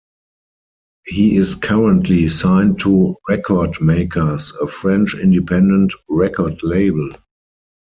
He 1.05 1.37
is 1.37 1.53
currently 1.53 2.27
signed 2.27 2.79
to 2.79 3.13
Record 3.29 3.79
Makers, 3.79 4.51
a 4.59 4.65
French 4.67 5.13
independent 5.13 5.93
record 6.09 6.63
label. 6.63 7.11